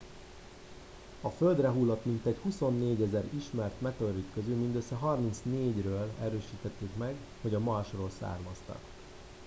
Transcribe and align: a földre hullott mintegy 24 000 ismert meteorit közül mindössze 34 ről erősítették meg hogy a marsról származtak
a 1.21 1.29
földre 1.29 1.69
hullott 1.69 2.05
mintegy 2.05 2.37
24 2.43 2.97
000 3.11 3.23
ismert 3.37 3.81
meteorit 3.81 4.27
közül 4.33 4.55
mindössze 4.55 4.95
34 4.95 5.81
ről 5.83 6.09
erősítették 6.21 6.95
meg 6.97 7.15
hogy 7.41 7.53
a 7.53 7.59
marsról 7.59 8.09
származtak 8.19 8.79